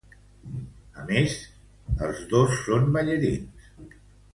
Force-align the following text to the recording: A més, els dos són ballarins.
A 1.03 1.05
més, 1.11 1.37
els 2.09 2.25
dos 2.35 2.59
són 2.67 2.93
ballarins. 2.97 3.75